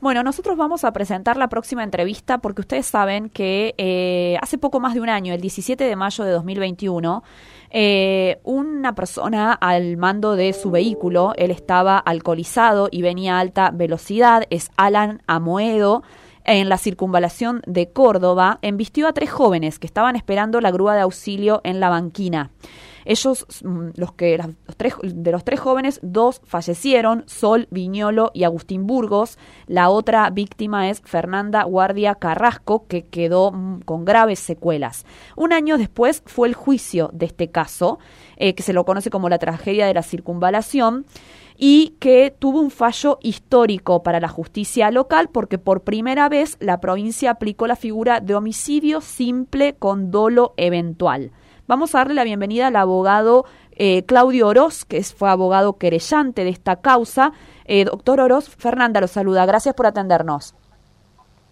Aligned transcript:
Bueno, 0.00 0.22
nosotros 0.22 0.56
vamos 0.56 0.84
a 0.84 0.92
presentar 0.92 1.36
la 1.36 1.48
próxima 1.48 1.82
entrevista 1.82 2.38
porque 2.38 2.60
ustedes 2.60 2.86
saben 2.86 3.30
que 3.30 3.74
eh, 3.78 4.38
hace 4.40 4.56
poco 4.56 4.78
más 4.78 4.94
de 4.94 5.00
un 5.00 5.08
año, 5.08 5.34
el 5.34 5.40
17 5.40 5.82
de 5.82 5.96
mayo 5.96 6.22
de 6.22 6.30
2021, 6.30 7.24
eh, 7.70 8.38
una 8.44 8.94
persona 8.94 9.54
al 9.54 9.96
mando 9.96 10.36
de 10.36 10.52
su 10.52 10.70
vehículo, 10.70 11.32
él 11.36 11.50
estaba 11.50 11.98
alcoholizado 11.98 12.86
y 12.92 13.02
venía 13.02 13.38
a 13.38 13.40
alta 13.40 13.72
velocidad, 13.72 14.44
es 14.50 14.70
Alan 14.76 15.20
Amoedo, 15.26 16.04
en 16.44 16.68
la 16.68 16.78
circunvalación 16.78 17.60
de 17.66 17.90
Córdoba, 17.90 18.60
embistió 18.62 19.08
a 19.08 19.12
tres 19.12 19.32
jóvenes 19.32 19.80
que 19.80 19.88
estaban 19.88 20.14
esperando 20.14 20.60
la 20.60 20.70
grúa 20.70 20.94
de 20.94 21.00
auxilio 21.00 21.60
en 21.64 21.80
la 21.80 21.88
banquina. 21.88 22.52
Ellos, 23.08 23.46
mm, 23.64 23.92
los 23.96 24.12
que 24.12 24.36
los 24.36 24.76
tres, 24.76 24.94
de 25.02 25.32
los 25.32 25.42
tres 25.42 25.58
jóvenes, 25.58 25.98
dos 26.02 26.42
fallecieron, 26.44 27.24
Sol 27.26 27.66
Viñolo 27.70 28.30
y 28.34 28.44
Agustín 28.44 28.86
Burgos. 28.86 29.38
La 29.66 29.88
otra 29.88 30.28
víctima 30.28 30.90
es 30.90 31.00
Fernanda 31.00 31.62
Guardia 31.62 32.16
Carrasco, 32.16 32.86
que 32.86 33.06
quedó 33.06 33.50
mm, 33.50 33.80
con 33.86 34.04
graves 34.04 34.40
secuelas. 34.40 35.06
Un 35.36 35.54
año 35.54 35.78
después 35.78 36.22
fue 36.26 36.48
el 36.48 36.54
juicio 36.54 37.08
de 37.14 37.24
este 37.24 37.50
caso, 37.50 37.98
eh, 38.36 38.54
que 38.54 38.62
se 38.62 38.74
lo 38.74 38.84
conoce 38.84 39.08
como 39.08 39.30
la 39.30 39.38
tragedia 39.38 39.86
de 39.86 39.94
la 39.94 40.02
circunvalación 40.02 41.06
y 41.56 41.96
que 42.00 42.36
tuvo 42.38 42.60
un 42.60 42.70
fallo 42.70 43.18
histórico 43.22 44.02
para 44.02 44.20
la 44.20 44.28
justicia 44.28 44.90
local 44.90 45.30
porque 45.32 45.56
por 45.56 45.80
primera 45.80 46.28
vez 46.28 46.58
la 46.60 46.78
provincia 46.78 47.30
aplicó 47.30 47.66
la 47.66 47.76
figura 47.76 48.20
de 48.20 48.34
homicidio 48.34 49.00
simple 49.00 49.76
con 49.76 50.10
dolo 50.10 50.52
eventual. 50.58 51.32
Vamos 51.68 51.94
a 51.94 51.98
darle 51.98 52.14
la 52.14 52.24
bienvenida 52.24 52.68
al 52.68 52.76
abogado 52.76 53.44
eh, 53.72 54.02
Claudio 54.06 54.48
Oroz, 54.48 54.86
que 54.86 55.02
fue 55.02 55.28
abogado 55.28 55.74
querellante 55.74 56.42
de 56.42 56.48
esta 56.48 56.76
causa. 56.76 57.32
Eh, 57.66 57.84
doctor 57.84 58.20
Oroz, 58.20 58.48
Fernanda 58.48 59.02
lo 59.02 59.06
saluda. 59.06 59.44
Gracias 59.44 59.74
por 59.74 59.84
atendernos. 59.84 60.54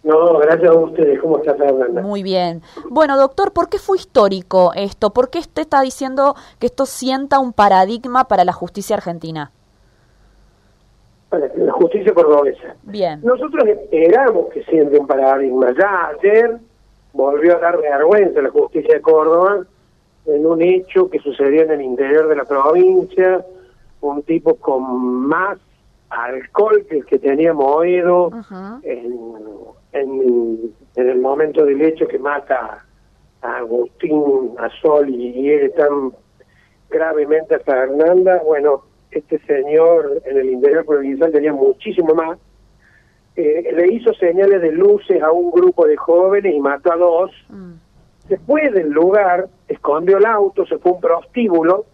No, 0.03 0.39
gracias 0.39 0.71
a 0.71 0.75
ustedes. 0.75 1.21
¿Cómo 1.21 1.37
está 1.37 1.55
Fernanda? 1.55 2.01
Muy 2.01 2.23
bien. 2.23 2.63
Bueno, 2.89 3.19
doctor, 3.19 3.53
¿por 3.53 3.69
qué 3.69 3.79
fue 3.79 3.99
histórico 3.99 4.73
esto? 4.75 5.11
¿Por 5.11 5.29
qué 5.29 5.41
usted 5.41 5.61
está 5.61 5.83
diciendo 5.83 6.35
que 6.59 6.69
esto 6.69 6.87
sienta 6.87 7.39
un 7.39 7.53
paradigma 7.53 8.25
para 8.25 8.47
la 8.47 8.55
justicia 8.55 8.97
argentina? 8.97 9.53
Para 11.29 11.49
la 11.55 11.73
justicia 11.73 12.15
cordobesa. 12.15 12.75
Bien. 12.85 13.21
Nosotros 13.23 13.65
esperamos 13.69 14.47
que 14.47 14.65
siente 14.65 14.99
un 14.99 15.07
paradigma. 15.07 15.75
Ya 15.79 16.09
ayer 16.09 16.57
volvió 17.13 17.59
a 17.59 17.61
dar 17.61 17.77
vergüenza 17.77 18.41
la 18.41 18.51
justicia 18.51 18.95
de 18.95 19.03
Córdoba 19.03 19.67
en 20.27 20.47
un 20.47 20.63
hecho 20.63 21.09
que 21.09 21.19
sucedió 21.21 21.63
en 21.63 21.71
el 21.71 21.83
interior 21.83 22.29
de 22.29 22.37
la 22.37 22.45
provincia, 22.45 23.45
un 24.01 24.23
tipo 24.23 24.55
con 24.57 25.27
más 25.27 25.59
alcohol 26.11 26.85
que 26.89 26.99
el 26.99 27.07
que 27.07 27.19
teníamos 27.19 27.67
oído 27.67 28.31
en, 28.83 29.19
en, 29.93 30.75
el 30.95 31.19
momento 31.21 31.65
del 31.65 31.83
hecho 31.83 32.07
que 32.07 32.19
mata 32.19 32.85
a 33.43 33.57
Agustín, 33.59 34.53
a 34.59 34.69
Sol 34.81 35.09
y 35.09 35.33
hiere 35.33 35.71
tan 35.71 36.13
gravemente 36.91 37.55
a 37.55 37.61
Fernanda. 37.61 38.43
Bueno, 38.45 38.83
este 39.11 39.39
señor 39.41 40.23
en 40.25 40.39
el 40.39 40.51
interior 40.51 40.85
provincial 40.85 41.33
tenía 41.33 41.53
muchísimo 41.53 42.15
más. 42.15 42.39
Eh, 43.37 43.71
le 43.75 43.93
hizo 43.93 44.15
señales 44.15 44.63
de 44.63 44.73
luces 44.73 45.23
a 45.23 45.31
un 45.31 45.51
grupo 45.51 45.87
de 45.87 45.97
jóvenes 45.97 46.55
y 46.55 46.61
mató 46.61 46.93
a 46.93 46.97
dos. 46.97 47.31
Mm 47.49 47.86
se 48.29 48.39
fue 48.39 48.71
del 48.71 48.91
lugar, 48.91 49.49
escondió 49.69 50.19
el 50.19 50.27
auto, 50.27 50.67
se 50.67 50.79
fue 50.79 50.93
un 50.93 51.01
prostíbulo, 51.01 51.87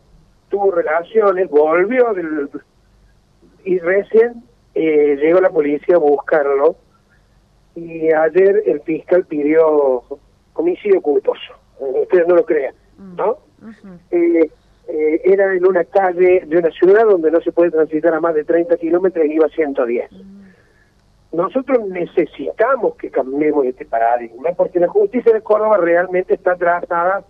tuvo 0.49 0.71
relaciones, 0.71 1.49
volvió 1.51 2.13
del, 2.15 2.49
y 3.65 3.79
recién 3.79 4.43
eh, 4.75 5.17
llegó 5.21 5.41
la 5.41 5.51
policía 5.51 5.97
a 5.97 5.99
buscarlo 5.99 6.77
y 7.75 8.13
ayer 8.13 8.63
el 8.67 8.81
fiscal 8.83 9.25
pidió 9.25 10.03
homicidio 10.55 11.01
culposo. 11.01 11.55
Ustedes 11.79 12.27
no 12.29 12.37
lo 12.37 12.45
crean, 12.45 12.75
mm. 12.99 13.17
¿no? 13.17 13.39
Eh, 14.11 14.51
eh, 14.89 15.21
era 15.25 15.55
en 15.55 15.67
una 15.67 15.85
calle 15.85 16.45
de 16.47 16.59
una 16.59 16.71
ciudad 16.71 17.05
donde 17.05 17.31
no 17.31 17.41
se 17.41 17.53
puede 17.53 17.71
transitar 17.71 18.15
a 18.15 18.21
más 18.21 18.35
de 18.35 18.45
30 18.45 18.77
kilómetros 18.77 19.25
y 19.27 19.35
iba 19.35 19.47
a 19.47 19.51
110 19.51 20.11
nosotros 21.33 21.87
necesitamos 21.89 22.97
que 22.97 23.11
cambiemos 23.11 23.65
este 23.67 23.87
paradigma, 23.87 24.51
porque 24.57 24.79
la 24.79 24.89
justicia 24.89 25.33
de 25.33 25.41
Córdoba 25.41 25.79
realmente 25.79 26.35
está 26.35 26.57
trazada 26.57 27.25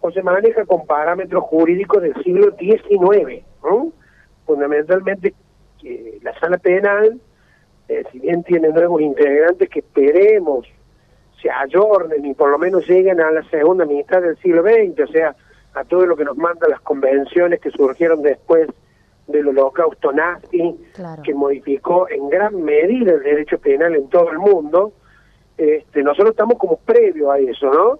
o 0.00 0.10
se 0.12 0.22
maneja 0.22 0.64
con 0.64 0.86
parámetros 0.86 1.44
jurídicos 1.44 2.02
del 2.02 2.14
siglo 2.22 2.54
XIX, 2.56 3.44
fundamentalmente 4.46 5.34
que 5.80 6.18
la 6.22 6.38
sala 6.38 6.58
penal, 6.58 7.20
eh, 7.88 8.04
si 8.12 8.20
bien 8.20 8.44
tiene 8.44 8.68
nuevos 8.68 9.00
integrantes 9.00 9.68
que 9.68 9.80
esperemos 9.80 10.66
se 11.40 11.50
ayornen 11.50 12.24
y 12.24 12.34
por 12.34 12.50
lo 12.50 12.58
menos 12.58 12.86
lleguen 12.88 13.20
a 13.20 13.30
la 13.30 13.42
segunda 13.44 13.84
mitad 13.84 14.20
del 14.20 14.36
siglo 14.38 14.62
XX, 14.62 15.00
o 15.00 15.06
sea, 15.06 15.36
a 15.74 15.84
todo 15.84 16.06
lo 16.06 16.16
que 16.16 16.24
nos 16.24 16.36
mandan 16.36 16.70
las 16.70 16.80
convenciones 16.80 17.60
que 17.60 17.70
surgieron 17.70 18.22
después 18.22 18.68
del 19.28 19.48
holocausto 19.48 20.10
nazi, 20.12 20.74
que 21.22 21.34
modificó 21.34 22.08
en 22.08 22.28
gran 22.28 22.62
medida 22.62 23.12
el 23.12 23.22
derecho 23.22 23.58
penal 23.58 23.94
en 23.94 24.08
todo 24.08 24.30
el 24.30 24.38
mundo, 24.38 24.92
este, 25.56 26.02
nosotros 26.02 26.30
estamos 26.30 26.58
como 26.58 26.78
previo 26.78 27.30
a 27.30 27.38
eso, 27.38 27.70
¿no? 27.70 27.98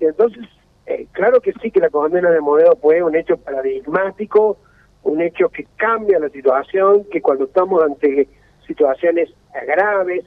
Entonces, 0.00 0.44
eh, 0.86 1.06
claro 1.12 1.40
que 1.40 1.52
sí 1.62 1.70
que 1.70 1.80
la 1.80 1.90
condena 1.90 2.30
de 2.30 2.40
Modelo 2.40 2.76
fue 2.76 3.02
un 3.02 3.14
hecho 3.14 3.36
paradigmático, 3.36 4.58
un 5.04 5.20
hecho 5.22 5.48
que 5.48 5.66
cambia 5.76 6.18
la 6.18 6.28
situación, 6.30 7.04
que 7.10 7.22
cuando 7.22 7.44
estamos 7.44 7.82
ante 7.82 8.28
situaciones 8.66 9.30
graves, 9.66 10.24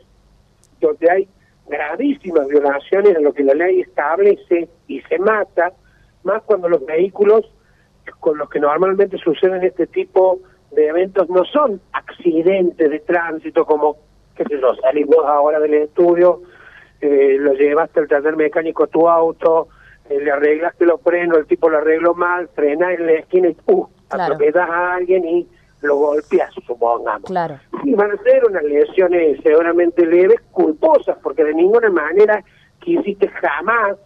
donde 0.79 1.11
hay 1.11 1.27
gravísimas 1.67 2.47
violaciones 2.47 3.16
a 3.16 3.19
lo 3.19 3.33
que 3.33 3.44
la 3.44 3.53
ley 3.53 3.81
establece 3.81 4.69
y 4.88 5.01
se 5.01 5.19
mata, 5.19 5.73
más 6.23 6.41
cuando 6.44 6.69
los 6.69 6.85
vehículos 6.85 7.51
con 8.19 8.37
los 8.37 8.49
que 8.49 8.59
normalmente 8.59 9.17
suceden 9.17 9.63
este 9.63 9.87
tipo 9.87 10.39
de 10.71 10.87
eventos 10.87 11.29
no 11.29 11.43
son 11.45 11.81
accidentes 11.93 12.89
de 12.89 12.99
tránsito 12.99 13.65
como, 13.65 13.97
qué 14.35 14.43
sé 14.45 14.59
yo, 14.59 14.75
salimos 14.75 15.25
ahora 15.25 15.59
del 15.59 15.73
estudio, 15.73 16.41
eh, 17.01 17.37
lo 17.39 17.53
llevaste 17.53 17.99
al 17.99 18.07
taller 18.07 18.35
mecánico 18.35 18.87
tu 18.87 19.07
auto, 19.07 19.69
eh, 20.09 20.19
le 20.19 20.31
arreglaste 20.31 20.85
los 20.85 21.01
frenos, 21.01 21.37
el 21.37 21.47
tipo 21.47 21.69
lo 21.69 21.77
arregló 21.77 22.13
mal, 22.13 22.49
frena 22.49 22.93
en 22.93 23.05
la 23.05 23.13
esquina 23.13 23.49
y 23.49 23.57
uh, 23.67 23.87
atropellas 24.09 24.69
a 24.69 24.95
alguien 24.95 25.25
y 25.25 25.47
lo 25.81 25.95
golpeas, 25.95 26.53
supongamos. 26.65 27.23
Claro. 27.23 27.59
Y 27.83 27.93
van 27.93 28.11
a 28.11 28.17
ser 28.17 28.45
unas 28.45 28.63
lesiones 28.63 29.39
seguramente 29.41 30.05
leves, 30.05 30.41
culposas, 30.51 31.17
porque 31.23 31.43
de 31.43 31.53
ninguna 31.53 31.89
manera 31.89 32.43
quisiste 32.79 33.27
jamás 33.29 33.97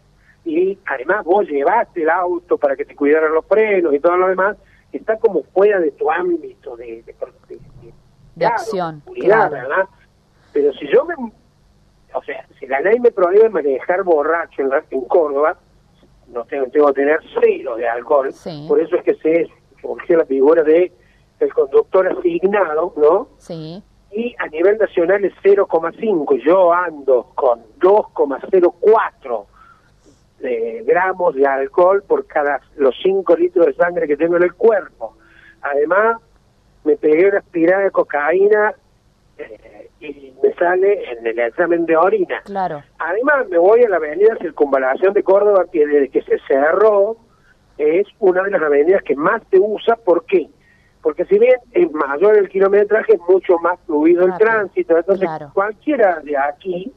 y 0.45 0.77
además 0.85 1.23
vos 1.23 1.47
llevaste 1.47 2.03
el 2.03 2.09
auto 2.09 2.57
para 2.57 2.75
que 2.75 2.85
te 2.85 2.95
cuidaran 2.95 3.33
los 3.33 3.45
frenos 3.45 3.93
y 3.93 3.99
todo 3.99 4.17
lo 4.17 4.27
demás, 4.27 4.57
está 4.91 5.17
como 5.17 5.43
fuera 5.43 5.79
de 5.79 5.91
tu 5.91 6.11
ámbito 6.11 6.75
de, 6.75 7.03
de, 8.35 8.45
acción. 8.45 9.01
¿verdad? 9.05 9.87
Pero 10.51 10.73
si 10.73 10.87
yo 10.87 11.05
me... 11.05 11.15
O 12.15 12.23
sea, 12.23 12.45
si 12.59 12.67
la 12.67 12.79
ley 12.81 12.99
me 12.99 13.11
prohíbe 13.11 13.49
manejar 13.49 14.03
borracho 14.03 14.61
en, 14.61 14.69
en 14.91 15.01
Córdoba, 15.05 15.57
no 16.27 16.45
tengo, 16.45 16.67
tengo 16.67 16.87
que 16.87 16.93
tener 16.93 17.19
cero 17.39 17.75
de 17.75 17.87
alcohol. 17.87 18.29
Por 18.67 18.79
eso 18.79 18.97
es 18.97 19.03
que 19.03 19.15
se 19.15 19.49
surgió 19.81 20.17
la 20.17 20.25
figura 20.25 20.61
de 20.63 20.91
el 21.39 21.53
conductor 21.53 22.07
asignado, 22.07 22.93
¿no? 22.97 23.29
Sí. 23.37 23.81
Y 24.11 24.35
a 24.37 24.47
nivel 24.47 24.77
nacional 24.77 25.25
es 25.25 25.33
0,5. 25.43 26.39
Yo 26.45 26.71
ando 26.71 27.31
con 27.33 27.63
2,04 27.79 29.45
gramos 30.85 31.35
de 31.35 31.45
alcohol 31.45 32.03
por 32.07 32.25
cada 32.25 32.59
los 32.77 32.95
5 33.01 33.35
litros 33.35 33.65
de 33.67 33.73
sangre 33.73 34.07
que 34.07 34.17
tengo 34.17 34.37
en 34.37 34.43
el 34.43 34.53
cuerpo. 34.53 35.15
Además, 35.61 36.17
me 36.83 36.97
pegué 36.97 37.29
una 37.29 37.39
aspirada 37.39 37.83
de 37.83 37.91
cocaína 37.91 38.73
eh, 39.37 39.89
y 39.99 40.33
me 40.43 40.53
sale 40.55 41.11
en 41.11 41.25
el 41.25 41.39
examen 41.39 41.85
de 41.85 41.95
orina. 41.95 42.41
Claro. 42.44 42.83
Además, 43.00 43.47
me 43.50 43.57
voy 43.57 43.83
a 43.83 43.89
la 43.89 43.97
avenida 43.97 44.35
Circunvalación 44.39 45.13
de 45.13 45.23
Córdoba, 45.23 45.65
que 45.71 45.85
desde 45.85 46.09
que 46.09 46.21
se 46.23 46.39
cerró 46.47 47.18
es 47.77 48.06
una 48.19 48.44
de 48.44 48.51
las 48.51 48.62
avenidas 48.62 49.01
que 49.03 49.15
más 49.15 49.41
se 49.50 49.59
usa. 49.59 49.95
¿Por 49.95 50.25
qué? 50.25 50.50
Porque 51.01 51.25
si 51.25 51.38
bien 51.38 51.57
es 51.71 51.91
mayor 51.91 52.38
el 52.38 52.50
kilometraje, 52.50 53.15
es 53.15 53.21
mucho 53.27 53.57
más 53.59 53.79
fluido 53.85 54.25
el 54.25 54.38
tránsito. 54.38 54.97
Entonces, 54.97 55.29
cualquiera 55.53 56.19
de 56.21 56.38
aquí 56.38 56.94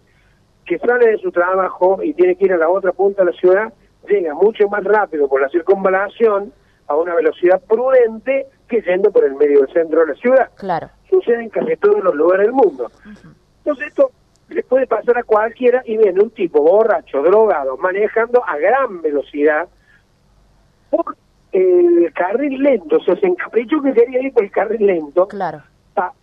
que 0.67 0.79
sale 0.79 1.13
de 1.13 1.19
su 1.19 1.31
trabajo 1.31 2.03
y 2.03 2.13
tiene 2.15 2.37
que 2.37 2.47
ir 2.47 2.53
a 2.53 2.59
la 2.59 2.69
otra 2.69 2.93
punta 2.93 3.25
de 3.25 3.31
la 3.31 3.39
ciudad, 3.39 3.73
llega 4.09 4.35
mucho 4.35 4.69
más 4.69 4.85
rápido 4.85 5.29
por 5.29 5.41
la 5.41 5.49
circunvalación 5.49 6.53
a 6.89 6.97
una 6.97 7.15
velocidad 7.15 7.63
prudente 7.63 8.47
que 8.69 8.83
yendo 8.83 9.11
por 9.11 9.25
el 9.25 9.35
medio 9.35 9.61
del 9.61 9.73
centro 9.73 10.01
de 10.01 10.07
la 10.09 10.15
ciudad. 10.15 10.51
Claro. 10.57 10.91
Sucede 11.09 11.45
en 11.45 11.51
casi 11.51 11.77
todos 11.77 12.03
los 12.03 12.15
lugares 12.15 12.47
del 12.47 12.53
mundo. 12.53 12.91
Entonces 13.59 13.89
esto 13.89 14.11
le 14.49 14.63
puede 14.63 14.87
pasar 14.87 15.19
a 15.19 15.23
cualquiera 15.23 15.83
y 15.85 15.97
viene 15.97 16.21
un 16.21 16.31
tipo 16.31 16.63
borracho, 16.63 17.23
drogado, 17.23 17.77
manejando 17.77 18.43
a 18.45 18.57
gran 18.59 19.03
velocidad 19.03 19.69
por 20.91 21.17
el 21.53 22.13
carril 22.13 22.63
lento. 22.63 22.97
O 22.97 23.01
sea, 23.01 23.17
se 23.17 23.27
encaprichó 23.27 23.81
que 23.83 23.93
quería 23.93 24.23
ir 24.23 24.33
por 24.33 24.45
el 24.45 24.51
carril 24.51 24.87
lento. 24.87 25.29
Claro. 25.29 25.63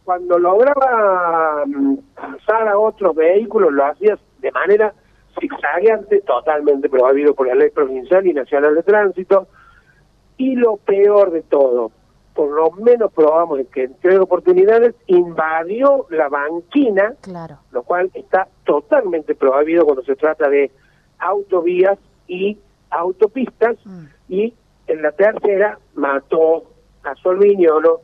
Cuando 0.03 0.37
lograba 0.37 1.63
mm, 1.65 1.97
pasar 2.15 2.67
a 2.67 2.77
otros 2.77 3.15
vehículos, 3.15 3.71
lo 3.71 3.85
hacía 3.85 4.17
de 4.39 4.51
manera 4.51 4.93
zigzagueante, 5.39 6.21
totalmente 6.21 6.89
prohibido 6.89 7.33
por 7.33 7.47
la 7.47 7.55
ley 7.55 7.69
provincial 7.71 8.25
y 8.25 8.33
nacional 8.33 8.75
de 8.75 8.83
tránsito. 8.83 9.47
Y 10.37 10.55
lo 10.55 10.77
peor 10.77 11.31
de 11.31 11.41
todo, 11.43 11.91
por 12.33 12.51
lo 12.51 12.71
menos 12.71 13.11
probamos 13.13 13.59
que 13.71 13.83
en 13.83 13.95
tres 14.01 14.19
oportunidades 14.19 14.95
invadió 15.07 16.05
la 16.09 16.29
banquina, 16.29 17.13
claro. 17.21 17.59
lo 17.71 17.83
cual 17.83 18.11
está 18.13 18.47
totalmente 18.65 19.35
prohibido 19.35 19.85
cuando 19.85 20.03
se 20.03 20.15
trata 20.15 20.49
de 20.49 20.71
autovías 21.19 21.97
y 22.27 22.57
autopistas, 22.89 23.77
mm. 23.85 24.05
y 24.29 24.53
en 24.87 25.01
la 25.01 25.11
tercera 25.11 25.79
mató 25.95 26.63
a 27.03 27.15
Solviñono, 27.15 28.01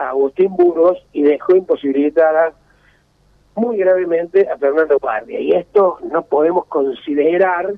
a 0.00 0.10
Agustín 0.10 0.56
Burgos 0.56 0.98
y 1.12 1.22
dejó 1.22 1.54
imposibilitada 1.54 2.52
muy 3.54 3.76
gravemente 3.76 4.48
a 4.48 4.56
Fernando 4.56 4.98
Guardia. 4.98 5.40
Y 5.40 5.52
esto 5.52 5.98
no 6.10 6.22
podemos 6.22 6.66
considerar 6.66 7.74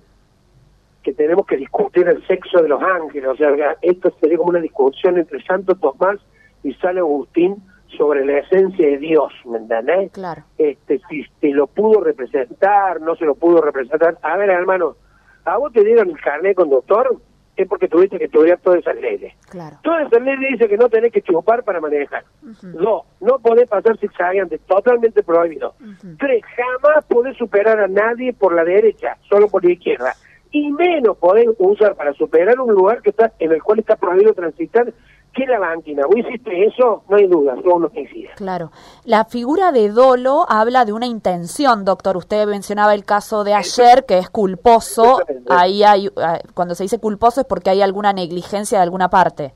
que 1.03 1.13
tenemos 1.13 1.47
que 1.47 1.57
discutir 1.57 2.07
el 2.07 2.25
sexo 2.27 2.63
de 2.63 2.69
los 2.69 2.81
ángeles. 2.81 3.29
O 3.29 3.37
sea, 3.37 3.77
esto 3.83 4.13
sería 4.21 4.39
como 4.39 4.51
una 4.51 4.61
discusión 4.61 5.19
entre 5.19 5.43
Santo 5.43 5.75
Tomás 5.75 6.21
y 6.63 6.73
San 6.75 6.99
Agustín 6.99 7.57
sobre 7.97 8.25
la 8.25 8.39
esencia 8.39 8.87
de 8.87 8.99
Dios, 8.99 9.33
¿me 9.45 9.59
entendés? 9.59 10.13
Claro. 10.13 10.45
Este, 10.57 11.01
si 11.11 11.25
se 11.41 11.49
lo 11.49 11.67
pudo 11.67 12.01
representar, 12.01 13.01
no 13.01 13.17
se 13.17 13.25
lo 13.25 13.35
pudo 13.35 13.61
representar. 13.61 14.17
A 14.23 14.37
ver, 14.37 14.49
hermano, 14.49 14.97
¿a 15.45 15.59
vos 15.59 15.73
te 15.73 15.85
dieron 15.85 16.09
el 16.11 16.21
carnet 16.21 16.57
conductor? 16.57 17.17
Es 17.57 17.69
porque 17.69 17.89
tuviste 17.89 18.19
que 18.19 18.25
estudiar 18.25 18.59
todas 18.61 18.81
esas 18.81 18.97
leyes. 18.97 19.35
Claro. 19.51 19.77
Todas 19.83 20.07
esas 20.07 20.23
leyes 20.23 20.53
dicen 20.53 20.69
que 20.69 20.77
no 20.77 20.89
tenés 20.89 21.13
que 21.13 21.23
chupar 21.23 21.63
para 21.65 21.81
manejar. 21.81 22.25
No, 22.63 23.05
no 23.21 23.39
podés 23.39 23.69
pasar 23.69 23.99
zigzagueante, 23.99 24.59
totalmente 24.59 25.23
prohibido. 25.23 25.75
Tres, 26.19 26.43
jamás 26.57 27.05
podés 27.07 27.37
superar 27.37 27.79
a 27.81 27.89
nadie 27.89 28.33
por 28.33 28.55
la 28.55 28.65
derecha, 28.65 29.17
solo 29.29 29.49
por 29.49 29.65
la 29.65 29.73
izquierda. 29.73 30.15
Y 30.51 30.71
menos 30.73 31.17
podés 31.19 31.49
usar 31.59 31.95
para 31.95 32.13
superar 32.15 32.61
un 32.61 32.75
lugar 32.75 33.01
que 33.03 33.11
está 33.11 33.33
en 33.39 33.53
el 33.53 33.63
cual 33.63 33.79
está 33.79 33.97
prohibido 33.97 34.35
transitar 34.35 34.93
¿Qué 35.35 35.47
la 35.47 35.59
banquina? 35.59 36.05
¿Vos 36.07 36.17
hiciste 36.19 36.65
eso? 36.67 37.05
No 37.09 37.17
hay 37.17 37.27
duda, 37.27 37.55
son 37.63 37.73
unos 37.73 37.91
homicidio. 37.91 38.31
Claro. 38.37 38.71
La 39.05 39.25
figura 39.25 39.73
de 39.73 39.89
dolo 39.89 40.45
habla 40.47 40.85
de 40.85 40.93
una 40.93 41.07
intención, 41.07 41.87
doctor. 41.87 42.19
Usted 42.19 42.47
mencionaba 42.47 42.95
el 42.95 43.07
caso 43.07 43.43
de 43.43 43.55
ayer, 43.55 44.05
que 44.05 44.19
es 44.19 44.29
culposo. 44.29 45.21
Ahí 45.49 45.85
hay, 45.85 46.11
ah, 46.19 46.39
cuando 46.53 46.75
se 46.75 46.83
dice 46.83 46.99
culposo 46.99 47.41
es 47.41 47.47
porque 47.47 47.71
hay 47.71 47.81
alguna 47.81 48.13
negligencia 48.13 48.79
de 48.79 48.85
alguna 48.85 49.09
parte. 49.09 49.55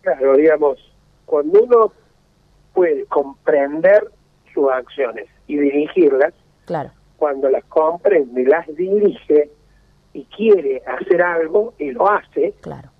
Claro, 0.00 0.36
digamos, 0.36 0.78
cuando 1.24 1.62
uno 1.62 1.92
puede 2.74 3.04
comprender 3.06 4.10
sus 4.52 4.68
acciones 4.72 5.28
y 5.46 5.56
dirigirlas, 5.56 6.34
claro. 6.64 6.90
cuando 7.16 7.48
las 7.48 7.64
comprende 7.66 8.44
las 8.44 8.66
dirige 8.74 9.50
y 10.14 10.24
quiere 10.24 10.82
hacer 10.84 11.22
algo 11.22 11.74
y 11.78 11.92
lo 11.92 12.10
hace, 12.10 12.54
claro 12.60 12.91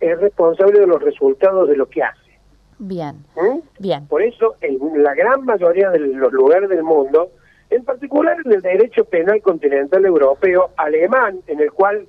es 0.00 0.20
responsable 0.20 0.80
de 0.80 0.86
los 0.86 1.02
resultados 1.02 1.68
de 1.68 1.76
lo 1.76 1.86
que 1.88 2.02
hace. 2.02 2.30
Bien, 2.78 3.16
¿Mm? 3.36 3.58
bien. 3.78 4.06
Por 4.06 4.22
eso, 4.22 4.56
en 4.62 5.02
la 5.02 5.14
gran 5.14 5.44
mayoría 5.44 5.90
de 5.90 5.98
los 5.98 6.32
lugares 6.32 6.68
del 6.70 6.82
mundo, 6.82 7.30
en 7.68 7.84
particular 7.84 8.38
en 8.44 8.52
el 8.52 8.62
derecho 8.62 9.04
penal 9.04 9.40
continental 9.42 10.04
europeo, 10.04 10.70
alemán, 10.76 11.40
en 11.46 11.60
el 11.60 11.70
cual, 11.72 12.06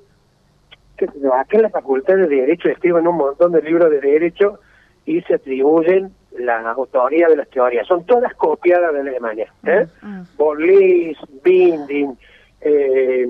que 0.98 1.06
acá 1.06 1.58
en 1.58 1.64
la 1.64 1.70
Facultad 1.70 2.16
de 2.16 2.28
Derecho 2.28 2.70
escriben 2.70 3.06
un 3.06 3.18
montón 3.18 3.52
de 3.52 3.62
libros 3.62 3.92
de 3.92 4.00
derecho 4.00 4.60
y 5.06 5.22
se 5.22 5.36
atribuyen 5.36 6.14
la 6.38 6.72
autoría 6.72 7.28
de 7.28 7.36
las 7.36 7.50
teorías. 7.50 7.86
Son 7.86 8.06
todas 8.06 8.34
copiadas 8.36 8.94
de 8.94 9.02
Alemania. 9.02 9.54
¿eh? 9.66 9.86
Mm, 10.02 10.22
mm. 10.22 11.42
Binding, 11.44 12.18
eh, 12.62 13.28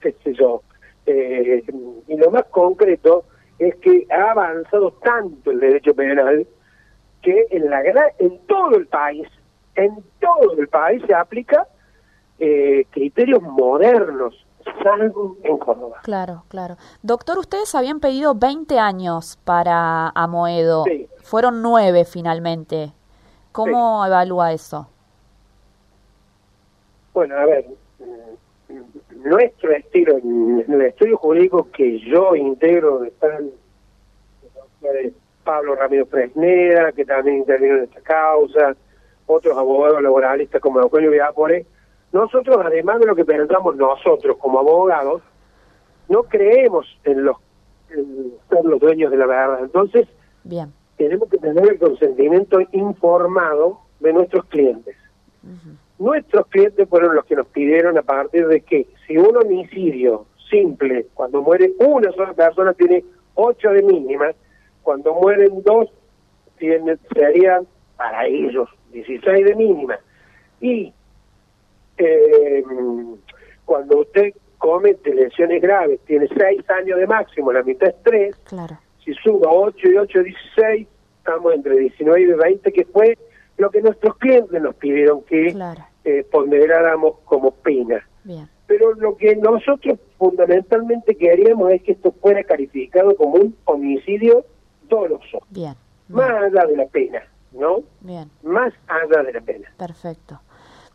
qué 0.00 0.14
sé 0.24 0.34
yo. 0.34 0.62
Eh, 1.06 1.62
y 2.08 2.16
lo 2.16 2.30
más 2.32 2.44
concreto 2.46 3.24
es 3.58 3.74
que 3.76 4.06
ha 4.10 4.30
avanzado 4.32 4.92
tanto 5.02 5.50
el 5.50 5.60
derecho 5.60 5.94
penal 5.94 6.46
que 7.22 7.46
en 7.50 7.70
la 7.70 7.82
en 8.18 8.38
todo 8.46 8.76
el 8.76 8.86
país, 8.86 9.26
en 9.74 9.96
todo 10.20 10.52
el 10.58 10.68
país 10.68 11.02
se 11.06 11.14
aplica 11.14 11.66
eh, 12.38 12.86
criterios 12.90 13.42
modernos, 13.42 14.46
salvo 14.82 15.36
en 15.42 15.58
Córdoba. 15.58 15.98
Claro, 16.02 16.44
claro. 16.48 16.76
Doctor, 17.02 17.38
ustedes 17.38 17.74
habían 17.74 18.00
pedido 18.00 18.34
20 18.34 18.78
años 18.78 19.38
para 19.44 20.10
Amoedo. 20.10 20.84
Fueron 21.22 21.62
nueve 21.62 22.04
finalmente. 22.04 22.92
¿Cómo 23.52 24.04
evalúa 24.04 24.52
eso? 24.52 24.88
Bueno, 27.14 27.36
a 27.38 27.46
ver, 27.46 27.64
nuestro 29.28 29.72
estilo, 29.72 30.18
en 30.18 30.64
el 30.68 30.82
estudio 30.82 31.16
jurídico 31.16 31.68
que 31.70 31.98
yo 32.00 32.34
integro, 32.34 33.04
están 33.04 33.50
Pablo 35.44 35.74
Ramiro 35.76 36.06
Fresneda, 36.06 36.92
que 36.92 37.04
también 37.04 37.38
intervino 37.38 37.76
en 37.76 37.84
esta 37.84 38.00
causa, 38.00 38.76
otros 39.26 39.56
abogados 39.56 40.02
laboralistas 40.02 40.60
como 40.60 40.80
Eugenio 40.80 41.10
Viapore. 41.10 41.66
Nosotros, 42.12 42.56
además 42.64 43.00
de 43.00 43.06
lo 43.06 43.14
que 43.14 43.24
pensamos 43.24 43.76
nosotros 43.76 44.36
como 44.38 44.58
abogados, 44.58 45.22
no 46.08 46.22
creemos 46.24 46.86
en 47.04 47.24
los 47.24 47.36
ser 47.88 48.64
los 48.64 48.80
dueños 48.80 49.10
de 49.10 49.16
la 49.16 49.26
verdad. 49.26 49.60
Entonces, 49.60 50.08
Bien. 50.44 50.72
tenemos 50.96 51.28
que 51.28 51.38
tener 51.38 51.68
el 51.68 51.78
consentimiento 51.78 52.58
informado 52.72 53.80
de 54.00 54.12
nuestros 54.12 54.44
clientes. 54.46 54.96
Nuestros 55.98 56.46
clientes 56.48 56.88
fueron 56.88 57.14
los 57.14 57.24
que 57.24 57.36
nos 57.36 57.46
pidieron 57.48 57.96
a 57.96 58.02
partir 58.02 58.46
de 58.46 58.60
que 58.60 58.86
si 59.06 59.16
un 59.16 59.36
homicidio 59.36 60.26
simple, 60.50 61.06
cuando 61.14 61.42
muere 61.42 61.72
una 61.78 62.12
sola 62.12 62.34
persona, 62.34 62.74
tiene 62.74 63.04
ocho 63.34 63.70
de 63.70 63.82
mínima, 63.82 64.32
cuando 64.82 65.14
mueren 65.14 65.62
dos, 65.62 65.88
tiene, 66.58 66.96
serían 67.14 67.66
para 67.96 68.26
ellos 68.26 68.68
16 68.92 69.44
de 69.44 69.54
mínima. 69.54 69.98
Y 70.60 70.92
eh, 71.98 72.64
cuando 73.64 74.00
usted 74.00 74.34
comete 74.58 75.14
lesiones 75.14 75.62
graves, 75.62 76.00
tiene 76.06 76.28
seis 76.36 76.68
años 76.70 76.98
de 76.98 77.06
máximo, 77.06 77.52
la 77.52 77.62
mitad 77.62 77.88
es 77.88 78.02
tres, 78.02 78.36
claro. 78.44 78.78
si 79.04 79.12
suba 79.14 79.48
8 79.50 79.88
y 79.88 79.96
8, 79.96 80.22
16, 80.22 80.88
estamos 81.18 81.54
entre 81.54 81.76
19 81.76 82.20
y 82.20 82.26
20, 82.26 82.72
que 82.72 82.84
fue 82.86 83.18
lo 83.56 83.70
que 83.70 83.80
nuestros 83.80 84.16
clientes 84.18 84.60
nos 84.60 84.74
pidieron 84.76 85.22
que 85.22 85.56
eh, 86.04 86.24
ponderáramos 86.30 87.18
como 87.24 87.50
pena. 87.50 88.06
Pero 88.66 88.94
lo 88.94 89.16
que 89.16 89.36
nosotros 89.36 89.98
fundamentalmente 90.18 91.16
queríamos 91.16 91.70
es 91.70 91.82
que 91.82 91.92
esto 91.92 92.12
fuera 92.20 92.42
calificado 92.42 93.14
como 93.16 93.34
un 93.34 93.56
homicidio 93.64 94.44
doloso. 94.88 95.38
Bien. 95.50 95.74
Más 96.08 96.30
allá 96.30 96.66
de 96.66 96.76
la 96.76 96.86
pena, 96.86 97.22
¿no? 97.52 97.82
Bien. 98.00 98.28
Más 98.42 98.72
allá 98.88 99.22
de 99.22 99.32
la 99.32 99.40
pena. 99.40 99.72
Perfecto. 99.76 100.40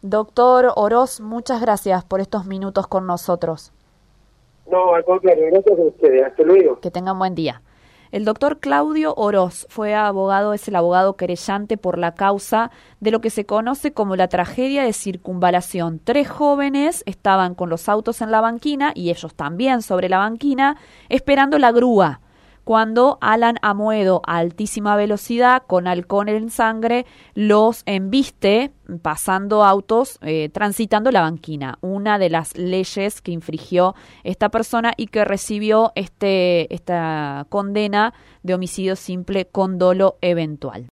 Doctor 0.02 0.74
Oroz, 0.76 1.22
muchas 1.22 1.62
gracias 1.62 2.04
por 2.04 2.20
estos 2.20 2.46
minutos 2.46 2.88
con 2.88 3.08
nosotros. 3.08 3.72
No, 4.70 4.94
al 4.96 5.06
contrario, 5.06 5.46
gracias 5.52 5.80
a 5.80 5.82
ustedes. 5.82 6.24
Hasta 6.26 6.44
luego. 6.44 6.80
Que 6.80 6.92
tengan 6.92 7.18
buen 7.18 7.36
día. 7.36 7.62
El 8.12 8.26
doctor 8.26 8.60
Claudio 8.60 9.14
Oroz 9.16 9.66
fue 9.70 9.96
abogado, 9.96 10.54
es 10.54 10.68
el 10.68 10.76
abogado 10.76 11.16
querellante 11.16 11.78
por 11.78 11.98
la 11.98 12.14
causa 12.14 12.70
de 13.00 13.10
lo 13.10 13.22
que 13.22 13.30
se 13.30 13.46
conoce 13.46 13.94
como 13.94 14.18
la 14.18 14.28
tragedia 14.28 14.84
de 14.84 14.92
circunvalación. 14.92 16.02
Tres 16.04 16.30
jóvenes 16.30 17.04
estaban 17.06 17.56
con 17.56 17.70
los 17.70 17.88
autos 17.88 18.22
en 18.22 18.32
la 18.32 18.42
banquina 18.42 18.92
y 18.96 19.12
ellos 19.12 19.34
también 19.34 19.82
sobre 19.82 20.10
la 20.10 20.18
banquina 20.18 20.76
esperando 21.08 21.58
la 21.58 21.72
grúa 21.72 22.20
cuando 22.72 23.18
Alan 23.20 23.58
Amuedo 23.62 24.22
a 24.26 24.38
altísima 24.38 24.96
velocidad 24.96 25.64
con 25.68 25.88
alcohol 25.88 26.30
en 26.30 26.50
sangre 26.50 27.06
los 27.34 27.84
embiste 27.86 28.72
pasando 29.02 29.66
autos 29.66 30.18
eh, 30.22 30.48
transitando 30.48 31.12
la 31.12 31.20
banquina, 31.20 31.80
una 31.82 32.18
de 32.18 32.30
las 32.30 32.56
leyes 32.56 33.22
que 33.22 33.34
infringió 33.34 33.94
esta 34.24 34.48
persona 34.48 34.94
y 34.96 35.08
que 35.08 35.26
recibió 35.26 35.92
este, 35.96 36.74
esta 36.74 37.46
condena 37.50 38.14
de 38.42 38.54
homicidio 38.54 38.96
simple 38.96 39.48
con 39.48 39.78
dolo 39.78 40.18
eventual. 40.22 40.90